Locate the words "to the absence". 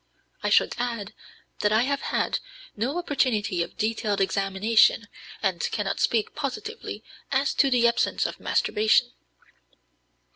7.53-8.25